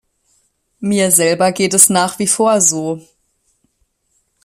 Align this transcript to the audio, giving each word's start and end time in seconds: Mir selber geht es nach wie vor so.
Mir 0.79 1.11
selber 1.11 1.51
geht 1.51 1.75
es 1.75 1.91
nach 1.91 2.17
wie 2.17 2.25
vor 2.25 2.59
so. 2.59 3.03